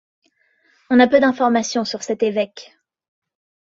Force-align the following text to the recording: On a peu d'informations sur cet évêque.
On 0.89 0.99
a 0.99 1.07
peu 1.07 1.19
d'informations 1.19 1.85
sur 1.85 2.01
cet 2.01 2.23
évêque. 2.23 2.75